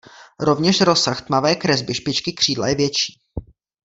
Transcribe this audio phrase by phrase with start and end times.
[0.39, 3.21] Rovněž rozsah tmavé kresby špičky křídla je větší.